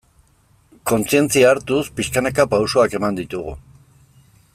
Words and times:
Kontzientzia 0.91 1.51
hartuz, 1.51 1.83
pixkanaka 1.99 2.47
pausoak 2.55 2.97
eman 3.01 3.21
ditugu. 3.21 3.55